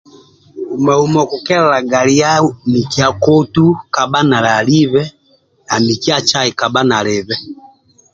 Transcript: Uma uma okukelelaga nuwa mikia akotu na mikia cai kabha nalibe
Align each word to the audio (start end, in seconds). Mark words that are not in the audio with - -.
Uma 0.75 0.93
uma 1.05 1.19
okukelelaga 1.25 1.97
nuwa 2.07 2.31
mikia 2.71 3.07
akotu 3.11 3.65
na 4.31 5.75
mikia 5.87 6.17
cai 6.31 6.49
kabha 6.59 6.81
nalibe 6.89 7.35